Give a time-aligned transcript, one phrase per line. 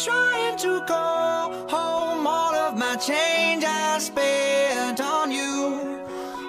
[0.00, 2.26] trying to go home.
[2.26, 6.02] All of my change I spent on you.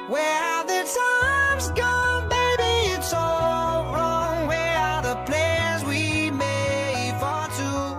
[0.09, 2.93] Where have the times gone, baby?
[2.95, 4.47] It's all wrong.
[4.47, 7.95] Where are the plans we made for two?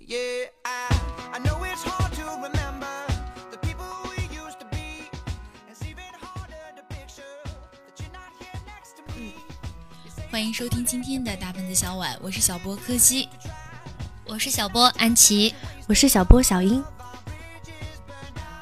[0.00, 0.88] Yeah, I,
[1.34, 2.96] I know it's hard to remember
[3.50, 5.10] the people we used to be.
[5.70, 9.34] It's even harder to picture that you're not here next to me.
[10.04, 13.28] You say 欢迎收听今天的大盆子小碗，我是小波柯基。
[14.31, 15.55] 我是小波安琪，
[15.87, 16.83] 我是小波小英。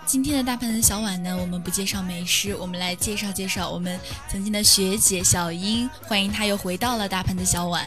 [0.06, 4.00] 今天的大盘的小碗呢，我们不介绍美食，我们来介绍介绍我们
[4.30, 7.86] 曾经的学姐小英，欢迎她又回到了大盘的小碗。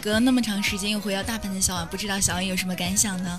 [0.00, 3.38] 隔了那么长时间又回到大盘的小碗，不知道小英有什么感想呢？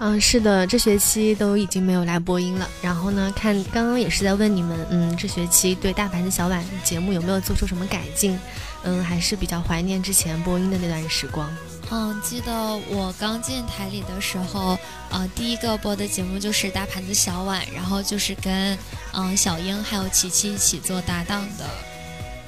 [0.00, 2.68] 嗯，是的，这学期都已经没有来播音了。
[2.82, 8.38] 然后呢，看刚刚也是在问你们，嗯，这学期对大盘子小碗节目有没有做出什么改进？
[8.82, 11.48] 嗯，还是比较怀念之前播音的那段时光。
[11.90, 12.52] 嗯，记得
[12.88, 14.76] 我刚进台里的时候，
[15.10, 18.76] 呃，第一个播的节目就是大盘子小碗，然后就是跟
[19.12, 21.64] 嗯小英还有琪琪一起做搭档的，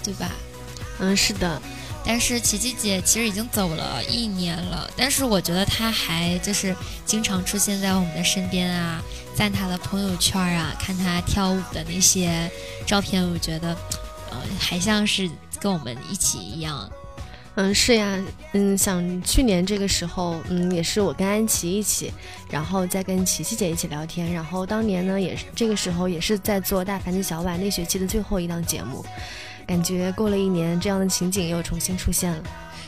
[0.02, 0.30] 对吧？
[0.98, 1.60] 嗯，是的，
[2.06, 9.02] 但是琪琪姐其实已经走了一年了，但是我觉得她还就是经常出现在我们的身边啊，
[9.34, 12.50] 在她的朋友圈啊，看她跳舞的那些
[12.86, 13.76] 照片，我觉得，
[14.30, 16.88] 呃，还像是跟我们一起一样。
[17.58, 22.12] 嗯，是呀，嗯，想去年这个时候，嗯，也是我跟安琪一起，
[22.50, 29.02] 然后再跟琪琪姐一起聊天，然后当年呢，也是这个时候也是在做大盘子小碗那学期的最后一档节目，
[29.66, 32.42] 感觉过了一年，这样的情景又重新出现了。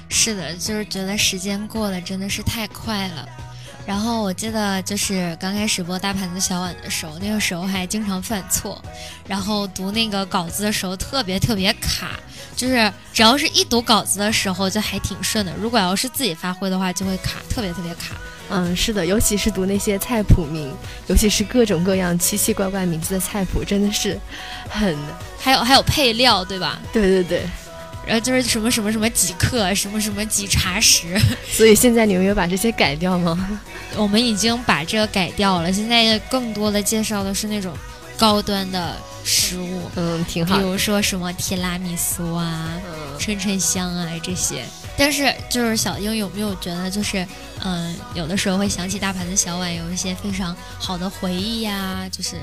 [0.09, 3.29] 是的，就是觉得时间过得真的是太快了。
[3.84, 8.83] 然后我记得就是刚开始播大盘子小碗的时候，那个时候还经常犯错，
[9.27, 12.11] 然后读那个稿子的时候特别特别卡，
[12.55, 18.15] 就是只要是一读稿子的时候就还挺顺的，如果要是自己发挥的话就会卡，特别特别卡。
[18.50, 20.72] 嗯，是的，尤其是读那些菜谱名，
[21.06, 24.19] 尤其是各种各样奇奇怪怪名字的菜谱，真的是
[24.69, 24.97] 很……
[25.38, 26.81] 还有还有配料，对吧？
[26.92, 27.42] 对对对。
[28.06, 31.20] 然后就是什么什么什么几克，什么什么几茶匙。
[31.53, 33.60] 所以现在你们有把这些改掉吗？
[33.97, 37.76] 我们已经把这个改掉了，现在更多的介绍的是那种
[38.16, 40.56] 高端的食物，嗯，挺好。
[40.56, 44.64] 比如说什么提拉米苏啊、嗯春春香啊这些。
[44.97, 47.26] 但是就是小英有没有觉得，就是
[47.64, 52.36] 嗯，有的时候会想起大盘子小碗，有一些非常好的回忆呀，就是。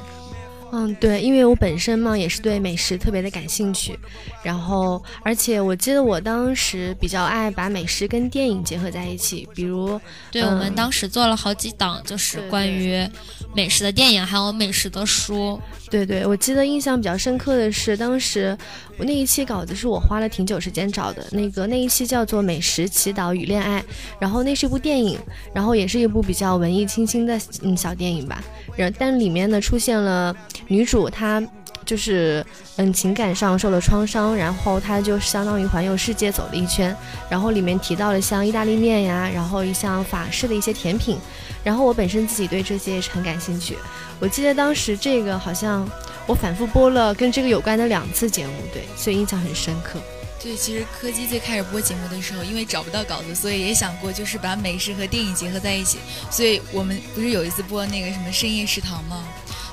[0.71, 3.97] 嗯，对，因为我本身嘛也是对美食特别的感兴趣，
[4.43, 9.99] 然后而且我记得我当时比较爱把美食跟电影结合在一起，比如
[10.31, 13.07] 对我们当时做了好几档，就是关于
[13.55, 15.59] 美食的电影，还有美食的书。
[15.89, 18.57] 对对，我记得印象比较深刻的是，当时
[18.97, 23.79] 我那一期稿子是我花了挺久时间找的，那个那一期叫做《美食祈祷与恋爱》，
[24.19, 25.17] 然后那是一部电影，
[25.53, 28.43] 然后也是一部比较文艺清新的嗯小电影吧，
[28.75, 30.35] 然但里面呢出现了
[30.67, 31.41] 女主她。
[31.85, 32.43] 就是
[32.77, 36.97] 嗯，情感上受了创伤，然后她就相当于环游世界走了一圈，
[37.29, 41.19] 然后里面提到了像意大利面呀，然后像法式的一些甜品，
[41.63, 43.77] 然后我本身自己对这些也是很感兴趣。
[44.19, 45.87] 我记得当时这个好像
[46.25, 49.99] 我反复播了跟这个有关的两次节目，对，所以印象很深刻。
[50.41, 55.99] 对，其实柯基最开始播节目的时候，因为找不到稿子，所以也想过就是把美食和电影结合在一起，
[56.31, 59.23] 所以我们不是有一次播那个什么深夜食堂吗？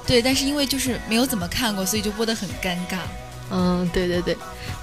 [0.06, 2.98] 对，但是因为就是没有怎么看过，所以就播得很尴尬。
[3.50, 4.36] 嗯，对对对，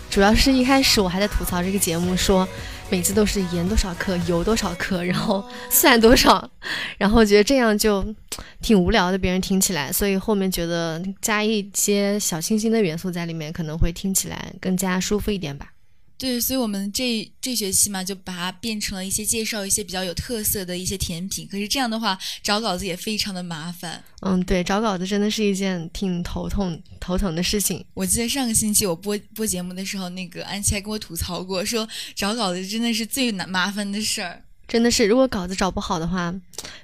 [0.09, 2.47] 主要是一开始我还在吐槽这个节目，说
[2.89, 6.49] 每次都是盐多少克，油多少克，然后 蒜多少，
[6.97, 8.05] 然后觉得这样就
[8.61, 15.67] 挺无聊的，别人听起来，所以后面觉得加一些小清新的元素在里面，可能会听起来更加舒服一点吧。
[16.19, 21.47] 对，所以我们这这学期嘛，就把它变成了一些介绍一些比较有特色的一些甜品。
[21.47, 24.03] 可是这样的话，找稿子也非常的麻烦。
[24.21, 27.85] 嗯，对，找稿子真的是一件挺头痛头疼的事情。
[27.93, 34.43] 我记得上个星期我播播节目的时候，那个安琪还跟我吐槽过，说找稿子真的是最难麻烦的事儿。
[34.69, 36.33] 真的是，如果稿子找不好的话，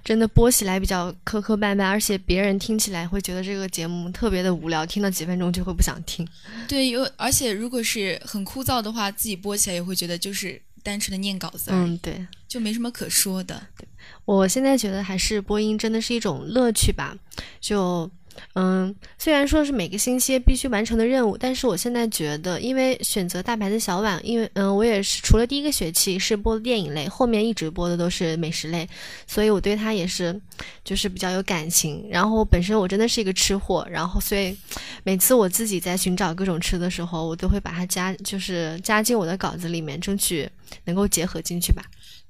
[0.04, 6.28] 真的播起来比较磕磕绊绊，而且别人听起来会觉得这个节目特别的无聊，听了几分钟就会不想听。
[6.68, 13.62] 对，有而且如果是很枯燥的话，自己播起来也会觉得就是单纯的念稿子，嗯，对，就没什么可说的。
[13.78, 13.88] 对，
[14.26, 17.16] 我现在觉得还是播音真的是一种乐趣吧，
[17.62, 18.10] 就。
[18.56, 28.88] 嗯，虽然说是每个星期必须完成的任务，但是我现在觉得，因为选择大牌的小碗，因为嗯，我也是除了第一个学期是播电影类，后面一直播的都是美食类，
[29.28, 30.40] 所以我对它也是
[30.86, 32.08] 就是比较有感情。
[32.10, 34.58] 然后本身我真的是一个吃货，然后所以
[35.04, 40.50] 每次我自己在寻找各种吃的时候，我都会把它加就是加进我的稿子里面，争取
[40.86, 41.84] 能够结合进去吧。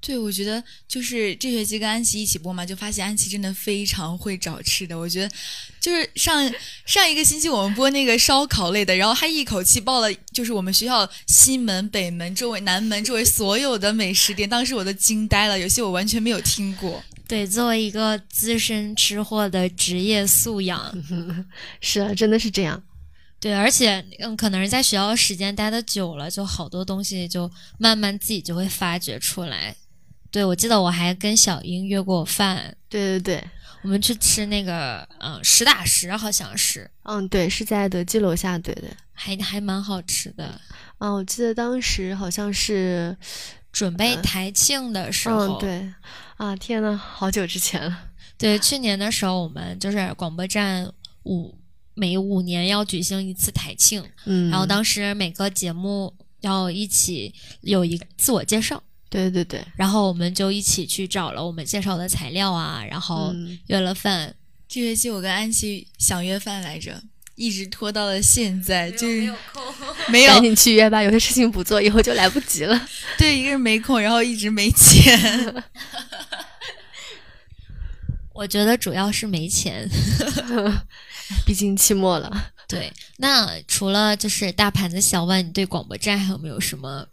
[0.06, 4.96] 对，我觉得就是这学期跟安琪一起播嘛，就发现安琪真的非常会找吃的。
[4.96, 5.36] 我觉得
[5.80, 6.54] 就是上
[6.86, 17.04] 上一个星期我们播那个烧烤类的，然后她一口气报了，就是我们学校西门、北门周围、南门周围所有的美食店，当时我都惊呆了，有些我完全没有听过。
[17.28, 20.96] 对，作为一个资深吃货的职业素养，
[21.82, 22.84] 是啊，真的是这样。
[23.40, 27.50] 对，而且嗯，可能是在学校时间待的久了，就好多东西就
[27.80, 29.76] 慢慢自己就会发掘出来。
[30.36, 33.50] 对，我记得我还跟小英约过饭，对对对，
[33.84, 40.60] 我们去吃那个嗯实打实，好像是，嗯，对，是在德基楼下，对对，还还蛮好吃的。
[40.98, 43.16] 嗯，我记得当时好像是
[43.72, 45.94] 准备台庆的时候，嗯，对，
[46.36, 47.98] 啊，天呐，好久之前了。
[48.38, 50.92] 对，去年的时候我们就是广播站
[51.24, 51.58] 五
[51.94, 58.84] 每五年要举行一次台庆，嗯，然后当时每个节目要一起有一个自我介绍。
[59.16, 63.34] 对对对，然后我们就一起去找了我们介绍的材料啊，然后
[63.68, 64.36] 约了饭。
[64.68, 67.02] 这学期我跟安琪想约饭来着，
[67.36, 69.64] 一直拖到了现在，就是没有空，
[70.10, 72.88] 没有赶紧去约吧，有些事情不做以后就来不及了。
[73.18, 75.64] 对，一个人没空，然后一直没钱。
[78.34, 79.90] 我觉得主要是没钱，
[81.48, 82.52] 毕竟期末了。
[82.68, 87.08] 对，那除了就是大盘子小碗，你对广播站还有没有什么？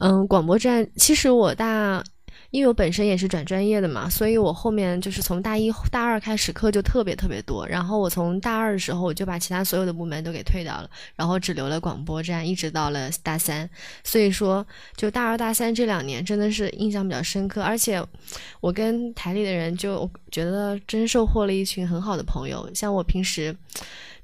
[0.00, 2.02] 嗯，广播站其实我大，
[2.50, 7.66] 因为我本身也是转专业的嘛，所以我后面就是从大一大二开始课就特别特别多。
[7.66, 13.68] 然后我从大二的时候我就把其他所有的部门都给退掉了，然后只留了广播站，一直到了大三。
[14.04, 14.64] 所以说，
[14.96, 18.00] 就大二大三这两年真的是印象比较深刻，而且
[18.60, 23.56] 我跟台里的人就觉得真收获了一群很好的朋友，像我平时。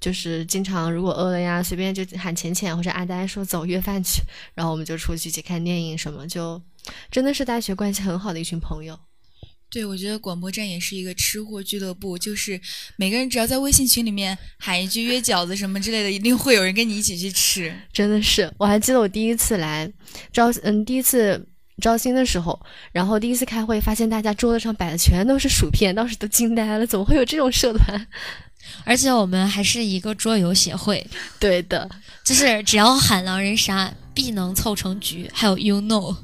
[0.01, 4.23] 就是经常如果饿了呀，随便就喊浅浅或者阿呆说走约饭去，
[4.55, 6.61] 然后我们就出去一起看电影什么，就
[7.11, 8.99] 真的是大学关系很好的一群朋友。
[9.71, 12.61] 对，我觉得广播站也是一个吃货俱乐部，就是
[12.97, 17.75] 每个人只要在微信群里面喊一句约饺子什么之类的，一定会有人跟你一起去吃。
[17.93, 19.91] 真的是，我还记得我第一次来
[20.33, 21.45] 招，嗯，第一次
[21.83, 22.57] 招新的时候，
[22.93, 28.07] 然后第一次开会，发现大家桌子上摆的全都是薯片，当时都惊呆了，怎么会有这种社团？
[28.85, 31.07] 而且我们还是一个桌游协会，
[31.39, 31.89] 对的，
[32.25, 35.31] 就是只要喊狼人杀，必能凑成局。
[35.33, 36.17] 还有 You Know，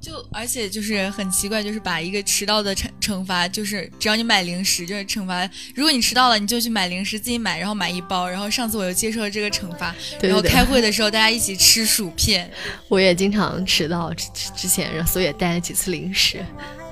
[0.00, 5.48] 就而且就是很奇怪，就是把一个迟到的惩惩罚，就是只要你买零食，就是惩罚。
[5.74, 8.28] 如果你迟到了，你就去买零食，自己买，然后买一包。
[8.28, 12.48] 然后上次我又接受了这个惩罚，然后开会的时候大家一起吃薯片。
[12.88, 16.44] 我也经常迟到之之前，然后所以也带了几次零食。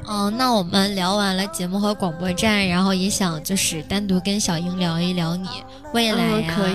[0.06, 5.48] 嗯，那我们聊完了节目和广播站，然后也想就是单独跟小英聊一聊你
[5.92, 6.74] 未来呀，可以，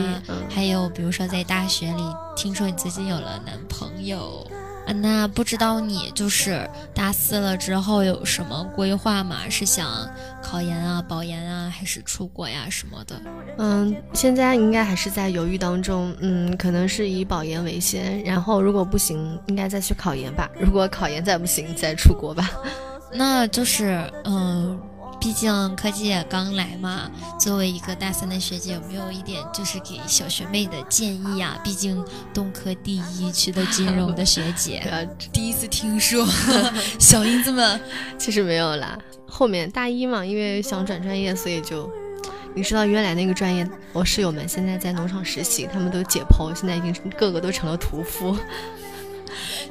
[0.49, 2.03] 还有比如说在大学里，
[2.35, 4.45] 听说你最近有了男朋友
[4.87, 9.47] 啊，那不知道你就是大四了之后有什么规划吗？
[9.47, 10.09] 是想
[10.41, 13.21] 考研啊、保研啊，还是出国呀什么的？
[13.59, 20.49] 嗯，现在应该还是在犹豫当中，嗯，可能是以保研为先，然后如果不行，应该再去考研吧。
[20.59, 22.49] 如果考研再不行，再出国吧。
[23.13, 24.79] 那就是，嗯，
[25.19, 27.09] 毕竟科技也刚来嘛。
[27.39, 31.59] 作为一个大三的学姐，有没有一点就是给小学妹的建议啊？
[31.63, 32.03] 毕竟
[32.33, 34.83] 东科第一区的金融的学姐，
[35.33, 36.25] 第一次听说
[36.99, 37.79] 小英子们，
[38.17, 38.97] 其实没有啦。
[39.27, 41.89] 后面大一嘛，因为想转专业，所以就，
[42.55, 48.37] 你知道原来那个专业，我室友们现在在农场实习，他们都解剖，现在已经个个都成了屠夫。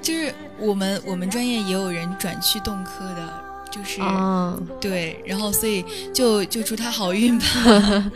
[0.00, 4.00] 就是我们我们专业也有人转去动科的，就是
[4.80, 7.44] 对，然后所以就就祝他好运吧。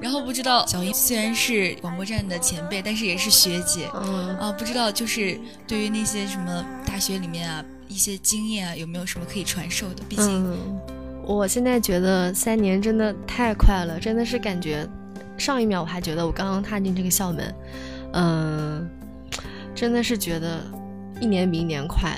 [0.00, 10.02] 然后不知道小英虽然是广播站的前辈，但是也是学姐嗯啊，不知道就是对于那些什么大学里面啊一些经验啊，有没有什么可以传授的？
[10.06, 10.58] 毕竟
[11.24, 14.86] 我现在觉得三年真的太快了，真的是感觉
[15.38, 17.54] 上一秒我还觉得我刚刚踏进这个校门，
[18.12, 18.90] 嗯。
[19.84, 20.62] 真的是觉得
[21.20, 22.16] 一年比一年快，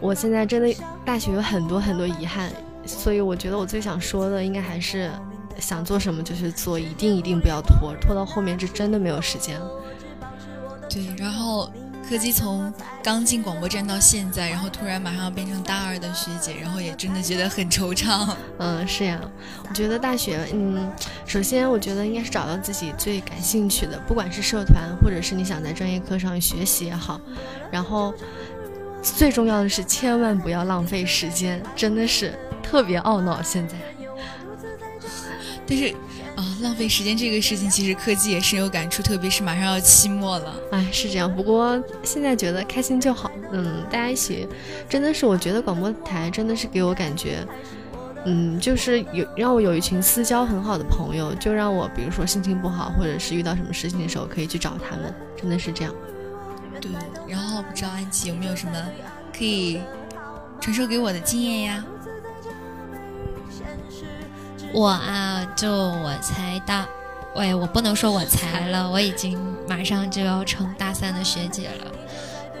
[0.00, 2.50] 我现在真的大学有很多很多遗憾，
[2.84, 5.08] 所以我觉得我最想说的应该还是
[5.56, 9.56] 想做什么就去做，一定一定不要拖，拖到后面是真的没有时间。
[10.88, 11.70] 对，然后。
[12.10, 12.74] 柯基从
[13.04, 18.34] 刚进广播站到现在，然后突然马上要变成大二的学姐，然后也真的觉得很惆怅。
[18.58, 19.20] 嗯，是呀，
[19.68, 20.90] 我觉得大学，嗯，
[21.24, 27.20] 首先我觉得应该是找到自己最感兴趣的，不管是社团，或者是你想在专业课上学习也好。
[27.70, 28.12] 然后
[29.00, 33.76] 最重要的是，千万不要浪费时间，真的是特别懊恼现在。
[35.64, 35.94] 但是。
[36.40, 40.54] 啊，浪费时间这个事情，其实科技也深有感触，特别是马上要期末了。
[40.72, 41.30] 哎，是这样。
[41.34, 43.30] 不过现在觉得开心就好。
[43.52, 44.48] 嗯，大家一起，
[44.88, 47.46] 真的是我觉得广播台真的是给我感觉，
[48.24, 55.92] 嗯，就是有让我有一群私交很好的朋友，就让我比如说心情不好或者是遇到什么事情的时候可以去找他们，真的是这样。
[56.80, 56.90] 对，
[57.28, 58.72] 然后不知道安琪有没有什么
[59.36, 59.78] 可以
[60.58, 61.84] 传授给我的经验呀？
[64.72, 66.86] 我啊，就我才大，
[67.34, 71.92] 喂，我不能说我才了， 我已经马上就要成大三的学姐了。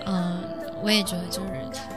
[0.06, 0.40] 嗯，
[0.82, 1.50] 我也觉得就是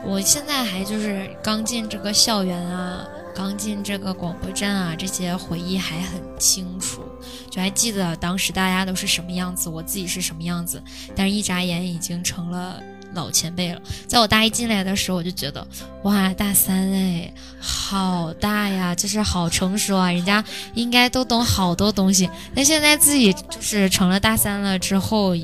[0.04, 3.04] 我现在还就是刚进这个校园啊，
[3.34, 7.02] 刚进这个广播站啊，这些回忆还很清楚，
[7.50, 10.80] 就还记得当时大家都是什么样子，我自己是什么样子，
[11.16, 12.80] 但是一眨眼已经成了。
[13.14, 15.66] 老前辈了，在我大一进来的时候，我就觉得，
[16.02, 20.44] 哇，大三哎，好大呀，就是好成熟啊，人家
[20.74, 22.28] 应该都懂好多东西。
[22.54, 25.34] 但现在自己就是成了大三了之后，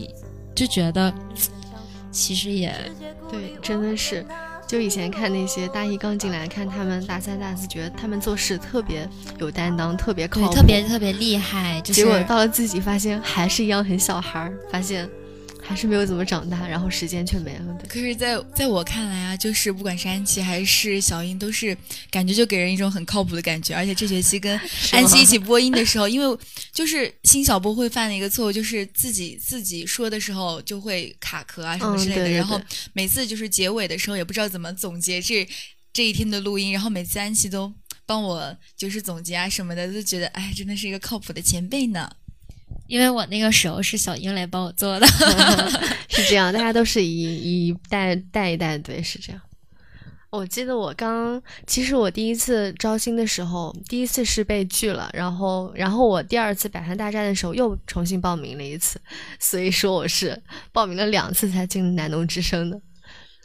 [0.54, 1.12] 就觉得，
[2.10, 2.74] 其实也
[3.30, 4.26] 对，真的是，
[4.66, 9.08] 就以前看那些大一刚进来，看他们大三、大四，觉得他们做事特别
[9.38, 11.80] 有担当，特别靠谱，特别特别厉害。
[11.82, 15.08] 结果到了自己，发现还是一样很小孩儿，发现。
[15.70, 17.78] 还是没有怎么长大，然后时间却没了。
[17.88, 21.76] 可是，在在我看来啊，就是不管是安琪还是小英，都是
[22.10, 23.72] 感觉就给人一种很靠谱的感觉。
[23.72, 24.58] 而且这学期跟
[24.90, 26.38] 安琪一起播音的时候，因为
[26.72, 32.28] 就是新小波会犯的一个错误，就是自己自己说的时候就会卡壳啊什么之类的。
[32.30, 32.60] 然后
[32.92, 35.48] 每次就是结尾的时候也不知道怎么总结这
[35.92, 37.72] 这一天的录音，然后每次安琪都
[38.04, 42.10] 帮我就是总结啊什么的，就觉得哎，真的是一个靠谱的前辈呢。
[42.90, 45.06] 因为我那个时候是小英来帮我做的，
[46.10, 49.40] 是这样，大家都是一一代带一代，对，是这样。
[50.30, 59.00] 我记得我刚，其实我第一次招新的时候，第一次是被拒了，然后，然后我第二次百团大战的时候又重新报名了一次，
[59.38, 60.40] 所以说我是
[60.72, 62.80] 报名了两次才进南农之声的。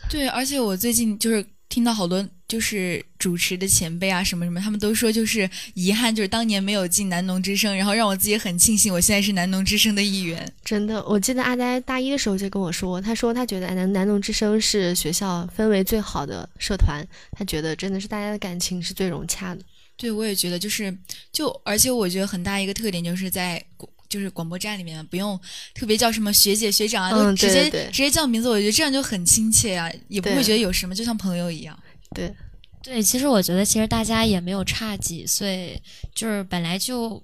[0.10, 2.28] 对，而且我最近就是听到好多。
[2.48, 10.48] 就是主持的前辈啊，什么什么，他们都说就是遗憾，就是当年没有进南农之声，然后让我自己很庆幸，我现在是南农之声的一员。
[10.64, 19.62] 真的，我记得阿呆大一的时候就跟我说，他说他觉得南南农之声是学校氛围最好的社团，他觉得真的是大家的感情是最融洽的。
[19.98, 20.96] 对，我也觉得，就是
[21.32, 23.64] 就而且我觉得很大一个特点就是在
[24.08, 25.40] 就是广播站里面不用
[25.74, 31.78] 特别叫什么学姐学长啊，都直接直接叫名字，我觉得这样就很亲切啊，也不会觉得有什么，就像朋友一样。
[32.16, 32.34] 对，
[32.82, 35.82] 对，其实我觉得，其实大家也没有差几岁，
[36.14, 37.22] 就是本来就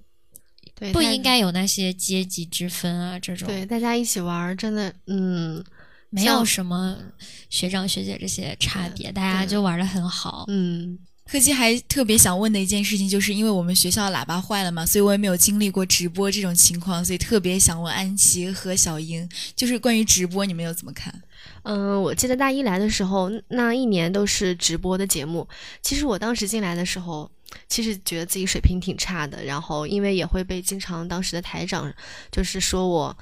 [0.91, 3.47] 不应该有那些阶级之分啊，这种。
[3.47, 5.63] 对，大家一起玩，真的，嗯，
[6.09, 6.97] 没有什么
[7.49, 10.45] 学长学姐这些差别，大家就玩的很好。
[10.47, 21.13] 嗯，柯基还特别想问的一件事情，就是因为我们学校喇叭坏了嘛，所以我也没有经历过直播这种情况，所以特别想问安琪和小英，就是关于直播，你们又怎么看？
[21.63, 25.47] 嗯，我记得大一来的时候，那一年都是直播的节目。
[25.81, 27.29] 其实我当时进来的时候，
[27.67, 29.43] 其实觉得自己水平挺差的。
[29.43, 31.93] 然后因为也会被经常当时的台长
[32.31, 33.15] 就是说我，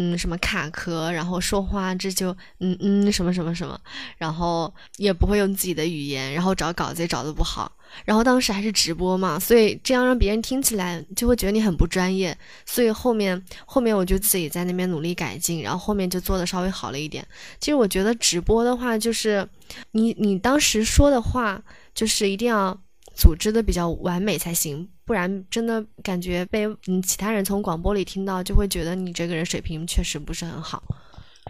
[0.00, 3.76] 嗯，什么卡壳，然后说话这就嗯嗯什么什么什么，
[4.16, 7.72] 然后也不会用自己的语言，然后找稿子也找的不好。
[8.04, 12.36] 然后当时还是直播嘛，所以这样让别人听起来就会觉得你很不专业。
[12.64, 17.26] 所以后面后面我就自己在那边努力改进，然后后面就做的稍微好了一点。
[17.58, 19.48] 其实我觉得直播的话，就是
[19.92, 21.60] 你你当时说的话，
[21.94, 22.78] 就是一定要
[23.18, 30.80] 组织的比较完美才行，不然真的感觉被嗯其他人从广播里听到，就会觉得你这个人水平确实不是很好。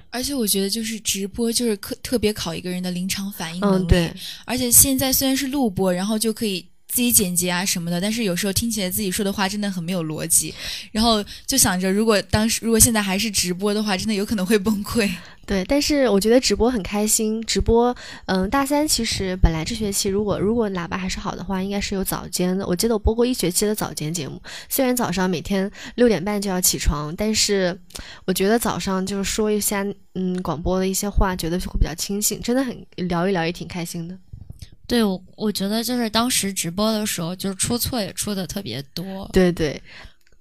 [0.09, 3.85] 而且我觉得，就是直播，就是特特别考一个人的临场反应能力。
[3.85, 4.15] 嗯，对。
[4.47, 6.67] 而且现在虽然是录播，然后就可以
[6.99, 10.53] 自己剪辑啊什么的，但是有时候听起来自己说的话真的很没有逻辑。
[10.91, 15.09] 然后就想着，如果当时如果现在还是直播的话，真的有可能会崩溃。
[15.47, 17.41] 对，但是我觉得直播很开心。
[17.43, 17.95] 直播，
[18.27, 22.67] 嗯，大三其实本来这学期如果如果喇叭还是好的话，应该是有早间的。
[22.67, 27.79] 我记得我播过一学期的早间节目，虽然早上每天 六点半就要起床，但是
[28.25, 29.87] 我觉得早上就是说一下，
[30.17, 32.77] 嗯，广播的一些话，觉得会比较清醒，真的很
[33.09, 34.19] 聊一聊也挺开心的。
[34.89, 39.31] 对，我我觉得就是当时直播的时候，就是出错也出的特别多。
[39.33, 39.81] 对对。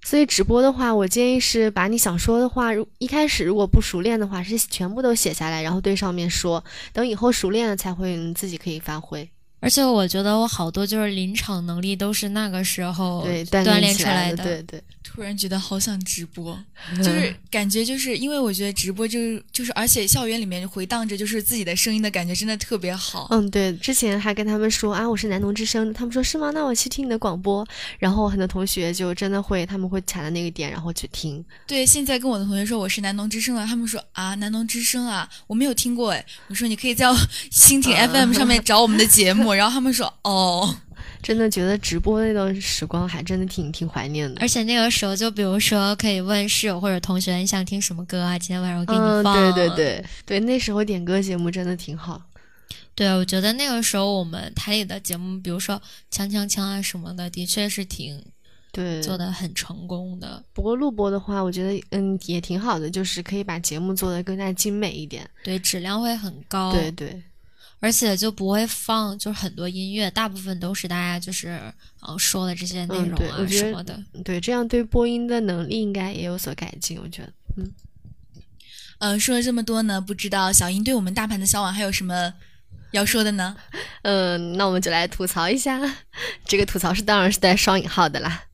[0.04, 6.64] 所以直播的话，我建议是把你想说的话，如一开始如果不熟练的话，是全部都写下来，然后对上面说。
[6.94, 9.28] 等以后熟练了，才会自己可以发挥。
[9.60, 14.42] 而且我觉得我好多就是临场能力都是那个时候对锻炼出来的。
[14.42, 16.56] 对对突然觉得好想直播，
[16.98, 23.26] 就是 感觉就是因为我觉得直播就是就是，而且校园里面回荡着就是自己的声音的感觉，真的特别好。
[23.30, 26.50] 嗯，对，之前还跟他们说啊，我是南农之声，他们说是吗？
[26.52, 27.66] 那我去听你的广播。
[27.98, 31.42] 然后很多同学就真的会，他们会卡在那个点，然后去听。
[31.66, 36.24] 对，现在跟我的同学说我是南农之声了，他们说啊，南农之声啊，我没有听过哎。
[36.48, 37.06] 我说你可以在
[37.50, 40.76] 蜻蜓 FM 上面找我们的节目，然后他们说哦。
[41.22, 49.52] 真的觉得直播那段时光还真的挺挺怀念的，而且那个时候就比如说可以问室友或者同学你想听什么歌啊，今天晚上我给你放。
[49.54, 52.22] 对对对对，那时候点歌节目真的挺好。
[52.94, 55.80] 对，我觉得那个时候我们台里的节目，比如说
[56.12, 58.20] 锵锵锵啊什么的，的确是挺
[58.72, 60.42] 对做的很成功的。
[60.52, 66.72] 不过录播的话，我觉得嗯也挺好的，就是可以把节目做的更加精美一点，对，质量会很高。
[66.72, 67.22] 对对。
[67.80, 71.60] 而且就不会放，就是很多音乐，大部分都是大家就是
[72.00, 74.02] 呃说的这些内容啊什么的。
[74.24, 77.32] 对，这样对播音的能力应该也有所改进，我觉得。
[77.56, 77.72] 嗯，
[78.98, 82.34] 呃，说了这么多呢，不知道小英对我们大盘的小碗还有什么
[82.90, 83.56] 要说的呢？
[84.02, 85.80] 嗯，那我们就来吐槽一下，
[86.44, 88.44] 这个吐槽是当然是带双引号的啦。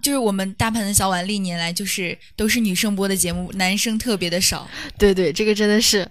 [0.00, 4.70] 就是我们大盘的小碗历年来就是都是女生播的节目，男生特别的少。
[4.96, 6.08] 对对，这个真的是。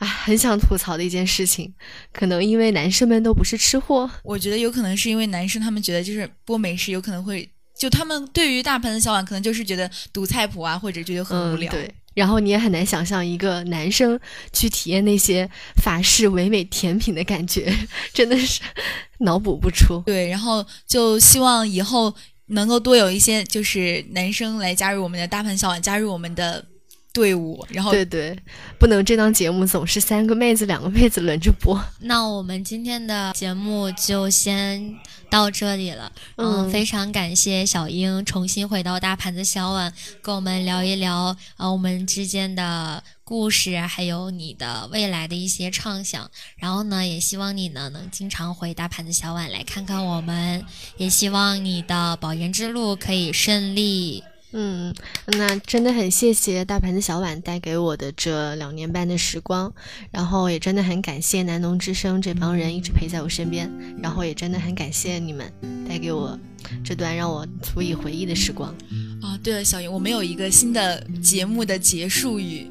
[0.00, 1.72] 啊，很想吐槽的一件事情，
[2.10, 4.10] 可能因为男生们都不是吃货。
[4.24, 7.46] 我觉得有可能是因为男生他们觉得就是播美食有可能会，
[7.78, 11.70] 就他们对于大盆的小碗可能就是觉得读菜谱啊，或者觉得很无聊。
[11.70, 14.18] 对，然后你也很难想象一个男生
[14.54, 15.46] 去体验那些
[15.82, 17.70] 法式唯美甜品的感觉，
[18.14, 18.62] 真的是
[19.20, 20.02] 脑补不出。
[20.06, 22.14] 对，然后就希望以后
[22.46, 26.64] 能够多有一些就是男生来加入我们的大盆小碗，加入我们的。
[27.12, 28.38] 队伍，然后对对，
[28.78, 31.82] 不能这档节目总是三个妹子两个妹子轮着播。
[32.00, 34.96] 那我们今天的节目就先
[35.28, 36.12] 到这里了。
[36.36, 46.30] 嗯，非常感谢小英重新回到大盘子小碗，跟我们聊一聊呃我们之间的故事，还有你的未来的一些畅想。
[46.56, 50.64] 然后呢，也希望你呢能经常回大盘子小碗来看看我们，
[50.96, 54.22] 也希望你的保研之路可以顺利。
[54.52, 54.92] 嗯，
[55.26, 59.72] 那真的很谢谢大盘子小碗带给我的这两年半的时光，
[60.10, 63.70] 然后也真的很感谢南农之声这帮人一直陪在我身边，
[64.02, 65.52] 然后也真的很感谢你们
[65.88, 66.38] 带给我
[66.84, 68.74] 这段让我足以回忆的时光。
[69.22, 72.66] 啊，对了，小云，我们有一个新的节目的结束语。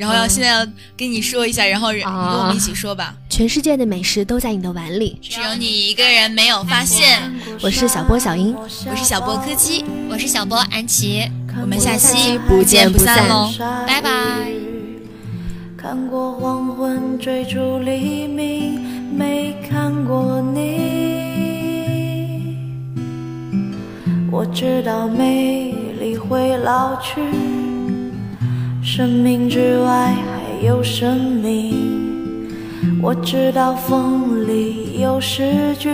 [0.00, 3.14] 然后要现在要跟你说一下，然后跟我们一起说吧。
[3.28, 7.30] 全世界的美食都在你的碗里，只有你一个人没有发现。
[7.60, 11.30] 我是小波小英，我是小波柯基，我是小波安琪。
[11.60, 13.52] 我们下期不见不散喽，
[13.86, 14.10] 拜拜。
[15.76, 18.80] 看过黄昏追逐黎明，
[19.14, 21.10] 没看过你。
[24.32, 27.20] 我知道美丽会老去。
[28.82, 32.48] 生命之外还有生命，
[33.02, 35.90] 我知道风里有诗句，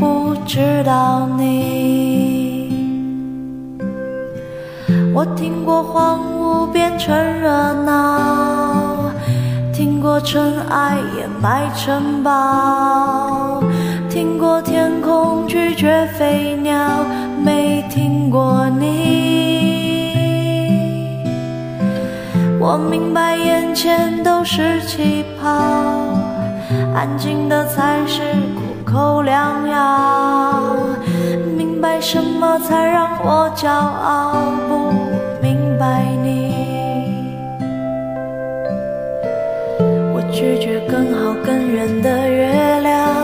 [0.00, 2.72] 不知道你。
[5.14, 7.50] 我听过荒芜变成热
[7.84, 9.12] 闹，
[9.72, 13.62] 听过尘埃掩埋城堡，
[14.08, 17.04] 听过天空拒绝飞鸟，
[17.44, 19.35] 没听过你。
[22.68, 25.48] 我明白眼前都是气泡，
[26.96, 28.20] 安静的才是
[28.56, 30.74] 苦口良药。
[31.56, 34.90] 明白什么才让我骄傲，不
[35.40, 36.56] 明白你。
[40.12, 43.14] 我拒绝更好更圆的月亮，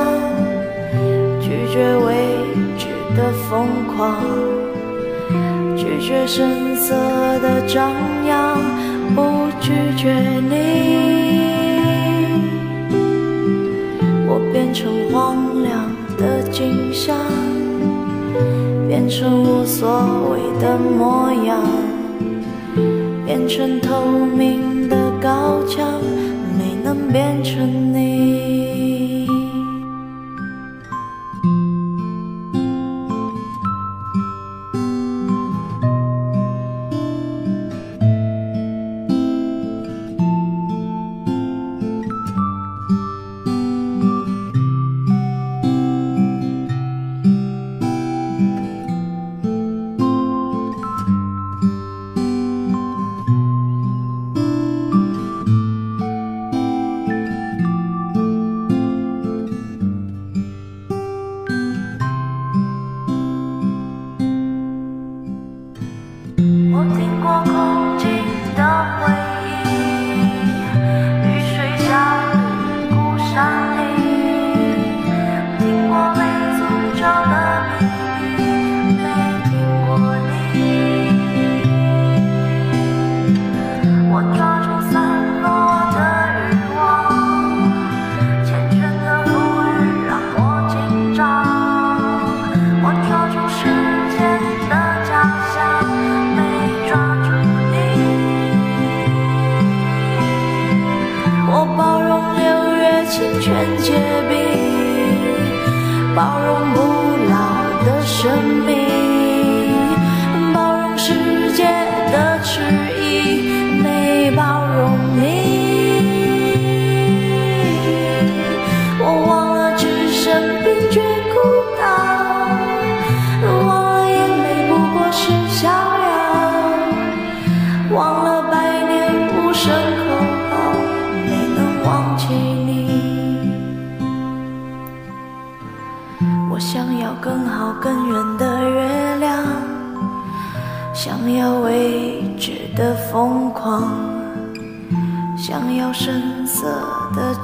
[1.40, 2.14] 拒绝未
[2.78, 4.14] 知的疯狂，
[5.76, 6.94] 拒绝声色
[7.40, 7.90] 的张
[8.24, 8.56] 扬。
[9.14, 9.20] 不
[9.60, 10.12] 拒绝
[10.48, 10.54] 你，
[14.26, 17.16] 我变成荒凉的景象，
[18.88, 21.60] 变成无所谓的模样，
[23.26, 24.04] 变成透
[24.36, 26.00] 明的高墙，
[26.58, 28.11] 没能变成你。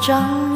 [0.08, 0.47] 想